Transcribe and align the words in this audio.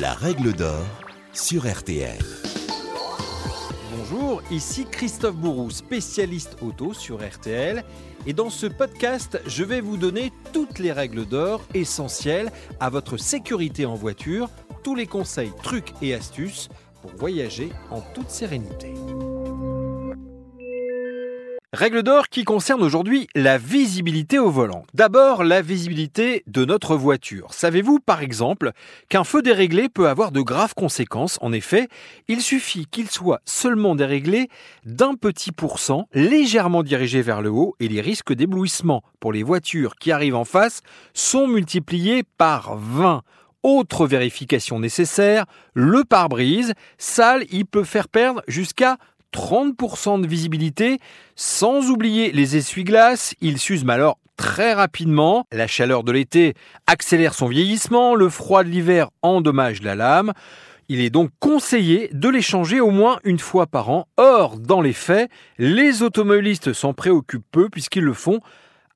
La 0.00 0.12
règle 0.14 0.52
d'or 0.52 0.84
sur 1.32 1.68
RTL. 1.68 2.18
Bonjour, 3.96 4.42
ici 4.50 4.86
Christophe 4.88 5.34
Bourou, 5.34 5.70
spécialiste 5.70 6.56
auto 6.62 6.94
sur 6.94 7.16
RTL. 7.26 7.82
Et 8.24 8.32
dans 8.32 8.50
ce 8.50 8.66
podcast, 8.66 9.40
je 9.46 9.64
vais 9.64 9.80
vous 9.80 9.96
donner 9.96 10.32
toutes 10.52 10.78
les 10.78 10.92
règles 10.92 11.26
d'or 11.26 11.62
essentielles 11.74 12.52
à 12.78 12.90
votre 12.90 13.16
sécurité 13.16 13.86
en 13.86 13.96
voiture, 13.96 14.50
tous 14.84 14.94
les 14.94 15.06
conseils, 15.06 15.52
trucs 15.64 15.92
et 16.00 16.14
astuces 16.14 16.68
pour 17.02 17.10
voyager 17.16 17.70
en 17.90 18.00
toute 18.00 18.30
sérénité. 18.30 18.92
Règle 21.74 22.02
d'or 22.02 22.30
qui 22.30 22.44
concerne 22.44 22.82
aujourd'hui 22.82 23.28
la 23.34 23.58
visibilité 23.58 24.38
au 24.38 24.50
volant. 24.50 24.86
D'abord, 24.94 25.44
la 25.44 25.60
visibilité 25.60 26.42
de 26.46 26.64
notre 26.64 26.96
voiture. 26.96 27.52
Savez-vous, 27.52 28.00
par 28.00 28.22
exemple, 28.22 28.72
qu'un 29.10 29.22
feu 29.22 29.42
déréglé 29.42 29.90
peut 29.90 30.08
avoir 30.08 30.32
de 30.32 30.40
graves 30.40 30.72
conséquences? 30.74 31.36
En 31.42 31.52
effet, 31.52 31.88
il 32.26 32.40
suffit 32.40 32.86
qu'il 32.86 33.10
soit 33.10 33.42
seulement 33.44 33.94
déréglé 33.94 34.48
d'un 34.86 35.14
petit 35.14 35.52
pourcent, 35.52 36.08
légèrement 36.14 36.82
dirigé 36.82 37.20
vers 37.20 37.42
le 37.42 37.50
haut, 37.50 37.76
et 37.80 37.88
les 37.88 38.00
risques 38.00 38.32
d'éblouissement 38.32 39.02
pour 39.20 39.34
les 39.34 39.42
voitures 39.42 39.96
qui 39.96 40.10
arrivent 40.10 40.36
en 40.36 40.46
face 40.46 40.80
sont 41.12 41.46
multipliés 41.46 42.22
par 42.38 42.78
20. 42.78 43.20
Autre 43.62 44.06
vérification 44.06 44.80
nécessaire, 44.80 45.44
le 45.74 46.02
pare-brise 46.04 46.72
sale, 46.96 47.44
il 47.50 47.66
peut 47.66 47.84
faire 47.84 48.08
perdre 48.08 48.40
jusqu'à 48.48 48.96
30% 49.34 50.20
de 50.20 50.26
visibilité, 50.26 50.98
sans 51.36 51.90
oublier 51.90 52.32
les 52.32 52.56
essuie-glaces, 52.56 53.34
ils 53.40 53.58
s'usent 53.58 53.88
alors 53.88 54.18
très 54.36 54.72
rapidement, 54.72 55.46
la 55.52 55.66
chaleur 55.66 56.04
de 56.04 56.12
l'été 56.12 56.54
accélère 56.86 57.34
son 57.34 57.46
vieillissement, 57.46 58.14
le 58.14 58.28
froid 58.30 58.64
de 58.64 58.68
l'hiver 58.68 59.10
endommage 59.22 59.82
la 59.82 59.94
lame. 59.94 60.32
Il 60.88 61.00
est 61.00 61.10
donc 61.10 61.30
conseillé 61.38 62.08
de 62.12 62.30
les 62.30 62.40
changer 62.40 62.80
au 62.80 62.90
moins 62.90 63.18
une 63.24 63.38
fois 63.38 63.66
par 63.66 63.90
an. 63.90 64.06
Or, 64.16 64.58
dans 64.58 64.80
les 64.80 64.94
faits, 64.94 65.30
les 65.58 66.02
automobilistes 66.02 66.72
s'en 66.72 66.94
préoccupent 66.94 67.50
peu 67.50 67.68
puisqu'ils 67.68 68.04
le 68.04 68.14
font 68.14 68.40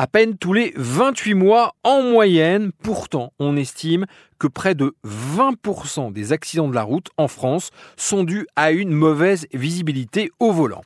à 0.00 0.06
peine 0.06 0.38
tous 0.38 0.54
les 0.54 0.72
28 0.76 1.34
mois 1.34 1.74
en 1.84 2.02
moyenne. 2.02 2.72
Pourtant, 2.82 3.34
on 3.38 3.54
estime 3.54 4.06
que 4.38 4.46
près 4.46 4.74
de 4.74 4.94
20% 5.04 6.10
des 6.10 6.32
accidents 6.32 6.68
de 6.68 6.74
la 6.74 6.84
route 6.84 7.08
en 7.18 7.28
France 7.28 7.68
sont 7.98 8.24
dus 8.24 8.46
à 8.56 8.70
une 8.70 8.92
mauvaise 8.92 9.46
visibilité 9.52 10.30
au 10.40 10.52
volant. 10.52 10.80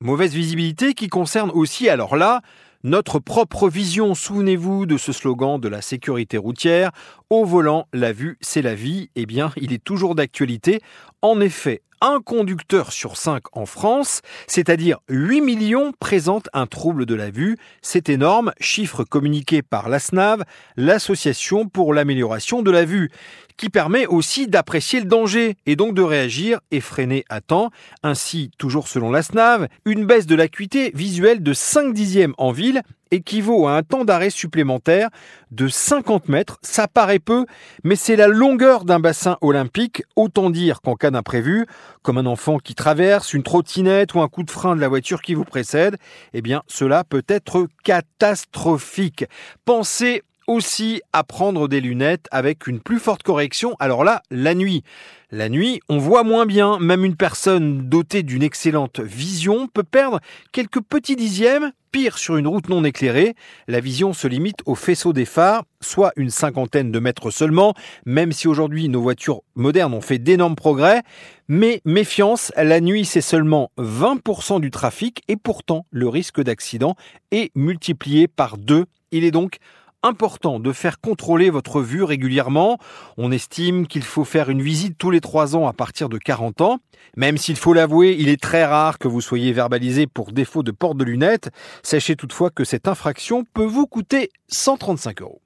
Mauvaise 0.00 0.32
visibilité 0.32 0.94
qui 0.94 1.08
concerne 1.08 1.50
aussi, 1.50 1.90
alors 1.90 2.16
là, 2.16 2.40
notre 2.82 3.18
propre 3.18 3.68
vision. 3.68 4.14
Souvenez-vous 4.14 4.86
de 4.86 4.96
ce 4.96 5.12
slogan 5.12 5.60
de 5.60 5.68
la 5.68 5.82
sécurité 5.82 6.38
routière. 6.38 6.90
Au 7.28 7.44
volant, 7.44 7.86
la 7.92 8.14
vue, 8.14 8.38
c'est 8.40 8.62
la 8.62 8.74
vie. 8.74 9.10
Eh 9.14 9.26
bien, 9.26 9.52
il 9.58 9.74
est 9.74 9.84
toujours 9.84 10.14
d'actualité. 10.14 10.80
En 11.20 11.42
effet, 11.42 11.82
un 12.00 12.20
conducteur 12.20 12.92
sur 12.92 13.16
cinq 13.16 13.44
en 13.52 13.66
France, 13.66 14.22
c'est-à-dire 14.46 14.98
8 15.08 15.40
millions, 15.40 15.92
présente 15.98 16.48
un 16.52 16.66
trouble 16.66 17.06
de 17.06 17.14
la 17.14 17.30
vue. 17.30 17.56
C'est 17.82 18.08
énorme, 18.08 18.52
chiffre 18.60 19.04
communiqué 19.04 19.62
par 19.62 19.88
l'ASNAV, 19.88 20.44
l'Association 20.76 21.68
pour 21.68 21.94
l'amélioration 21.94 22.62
de 22.62 22.70
la 22.70 22.84
vue, 22.84 23.10
qui 23.56 23.68
permet 23.68 24.06
aussi 24.06 24.46
d'apprécier 24.46 25.00
le 25.00 25.06
danger 25.06 25.56
et 25.66 25.76
donc 25.76 25.94
de 25.94 26.02
réagir 26.02 26.60
et 26.70 26.80
freiner 26.80 27.24
à 27.28 27.40
temps. 27.40 27.70
Ainsi, 28.02 28.50
toujours 28.56 28.88
selon 28.88 29.10
l'ASNAV, 29.10 29.68
une 29.84 30.06
baisse 30.06 30.26
de 30.26 30.34
l'acuité 30.34 30.90
visuelle 30.94 31.42
de 31.42 31.52
5 31.52 31.92
dixièmes 31.92 32.34
en 32.38 32.52
ville 32.52 32.82
équivaut 33.10 33.66
à 33.66 33.76
un 33.76 33.82
temps 33.82 34.04
d'arrêt 34.04 34.30
supplémentaire 34.30 35.08
de 35.50 35.68
50 35.68 36.28
mètres. 36.28 36.58
Ça 36.62 36.88
paraît 36.88 37.18
peu, 37.18 37.46
mais 37.84 37.96
c'est 37.96 38.16
la 38.16 38.28
longueur 38.28 38.84
d'un 38.84 39.00
bassin 39.00 39.36
olympique, 39.40 40.02
autant 40.16 40.50
dire 40.50 40.80
qu'en 40.80 40.94
cas 40.94 41.10
d'imprévu, 41.10 41.66
comme 42.02 42.18
un 42.18 42.26
enfant 42.26 42.58
qui 42.58 42.74
traverse, 42.74 43.34
une 43.34 43.42
trottinette 43.42 44.14
ou 44.14 44.20
un 44.20 44.28
coup 44.28 44.42
de 44.42 44.50
frein 44.50 44.76
de 44.76 44.80
la 44.80 44.88
voiture 44.88 45.22
qui 45.22 45.34
vous 45.34 45.44
précède, 45.44 45.96
eh 46.32 46.42
bien 46.42 46.62
cela 46.66 47.04
peut 47.04 47.24
être 47.28 47.66
catastrophique. 47.84 49.24
Pensez 49.64 50.22
aussi 50.50 51.00
à 51.12 51.22
prendre 51.22 51.68
des 51.68 51.80
lunettes 51.80 52.26
avec 52.32 52.66
une 52.66 52.80
plus 52.80 52.98
forte 52.98 53.22
correction. 53.22 53.76
Alors 53.78 54.02
là, 54.02 54.20
la 54.32 54.56
nuit. 54.56 54.82
La 55.30 55.48
nuit, 55.48 55.80
on 55.88 55.98
voit 55.98 56.24
moins 56.24 56.44
bien. 56.44 56.80
Même 56.80 57.04
une 57.04 57.14
personne 57.14 57.88
dotée 57.88 58.24
d'une 58.24 58.42
excellente 58.42 58.98
vision 58.98 59.68
peut 59.68 59.84
perdre 59.84 60.18
quelques 60.50 60.80
petits 60.80 61.14
dixièmes. 61.14 61.70
Pire 61.92 62.18
sur 62.18 62.36
une 62.36 62.48
route 62.48 62.68
non 62.68 62.84
éclairée, 62.84 63.34
la 63.66 63.80
vision 63.80 64.12
se 64.12 64.28
limite 64.28 64.58
au 64.64 64.76
faisceau 64.76 65.12
des 65.12 65.24
phares, 65.24 65.64
soit 65.80 66.12
une 66.14 66.30
cinquantaine 66.30 66.92
de 66.92 67.00
mètres 67.00 67.32
seulement, 67.32 67.74
même 68.06 68.30
si 68.30 68.46
aujourd'hui 68.46 68.88
nos 68.88 69.00
voitures 69.00 69.42
modernes 69.56 69.94
ont 69.94 70.00
fait 70.00 70.18
d'énormes 70.18 70.54
progrès. 70.54 71.02
Mais 71.48 71.80
méfiance, 71.84 72.52
la 72.56 72.80
nuit 72.80 73.04
c'est 73.04 73.20
seulement 73.20 73.72
20% 73.76 74.60
du 74.60 74.70
trafic 74.70 75.22
et 75.26 75.34
pourtant 75.34 75.84
le 75.90 76.08
risque 76.08 76.40
d'accident 76.40 76.94
est 77.32 77.50
multiplié 77.56 78.28
par 78.28 78.56
deux. 78.56 78.86
Il 79.10 79.24
est 79.24 79.32
donc 79.32 79.58
important 80.02 80.60
de 80.60 80.72
faire 80.72 81.00
contrôler 81.00 81.50
votre 81.50 81.80
vue 81.80 82.02
régulièrement. 82.02 82.78
On 83.16 83.32
estime 83.32 83.86
qu'il 83.86 84.02
faut 84.02 84.24
faire 84.24 84.50
une 84.50 84.62
visite 84.62 84.96
tous 84.98 85.10
les 85.10 85.20
3 85.20 85.56
ans 85.56 85.66
à 85.66 85.72
partir 85.72 86.08
de 86.08 86.18
40 86.18 86.60
ans. 86.60 86.78
Même 87.16 87.36
s'il 87.36 87.56
faut 87.56 87.72
l'avouer, 87.72 88.16
il 88.18 88.28
est 88.28 88.40
très 88.40 88.64
rare 88.64 88.98
que 88.98 89.08
vous 89.08 89.20
soyez 89.20 89.52
verbalisé 89.52 90.06
pour 90.06 90.32
défaut 90.32 90.62
de 90.62 90.70
porte 90.70 90.96
de 90.96 91.04
lunettes. 91.04 91.50
Sachez 91.82 92.16
toutefois 92.16 92.50
que 92.50 92.64
cette 92.64 92.88
infraction 92.88 93.44
peut 93.54 93.64
vous 93.64 93.86
coûter 93.86 94.30
135 94.48 95.22
euros. 95.22 95.42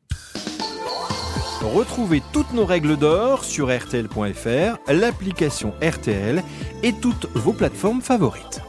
Retrouvez 1.63 2.23
toutes 2.33 2.53
nos 2.53 2.67
règles 2.67 2.99
d'or 2.99 3.43
sur 3.43 3.69
rtl.fr, 3.69 4.93
l'application 4.93 5.73
RTL 5.83 6.43
et 6.83 6.93
toutes 6.93 7.27
vos 7.35 7.55
plateformes 7.55 8.03
favorites. 8.03 8.61